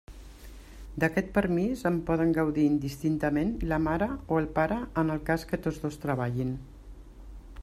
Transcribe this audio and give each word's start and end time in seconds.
D'aquest 1.03 1.27
permís 1.35 1.83
en 1.89 1.99
poden 2.07 2.33
gaudir 2.39 2.65
indistintament 2.71 3.53
la 3.73 3.81
mare 3.89 4.09
o 4.33 4.43
el 4.43 4.51
pare 4.59 4.83
en 5.03 5.17
el 5.17 5.25
cas 5.31 5.49
que 5.53 5.65
tots 5.67 5.83
dos 5.87 6.05
treballin. 6.09 6.61